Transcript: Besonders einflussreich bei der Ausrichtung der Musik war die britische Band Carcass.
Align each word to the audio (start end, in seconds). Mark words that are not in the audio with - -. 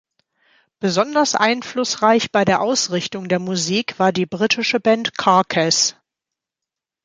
Besonders 0.79 1.35
einflussreich 1.35 2.31
bei 2.31 2.43
der 2.43 2.59
Ausrichtung 2.61 3.29
der 3.29 3.37
Musik 3.37 3.99
war 3.99 4.11
die 4.11 4.25
britische 4.25 4.79
Band 4.79 5.15
Carcass. 5.15 5.95